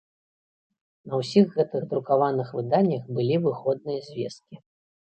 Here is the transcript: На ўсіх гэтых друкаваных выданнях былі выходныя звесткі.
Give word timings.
На 1.11 1.19
ўсіх 1.19 1.45
гэтых 1.57 1.85
друкаваных 1.91 2.47
выданнях 2.61 3.03
былі 3.21 3.35
выходныя 3.47 3.99
звесткі. 4.09 4.55